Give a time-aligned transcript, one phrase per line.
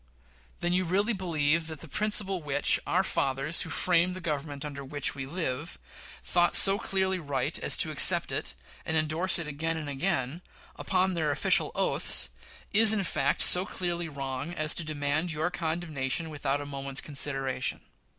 [0.61, 4.83] Then you really believe that the principle which "our fathers who framed the Government under
[4.83, 5.77] which we live"
[6.23, 10.41] thought so clearly right as to adopt it, and indorse it again and again,
[10.75, 12.31] upon their official oaths,
[12.73, 17.81] is in fact so clearly wrong as to demand your condemnation without a moment's consideration.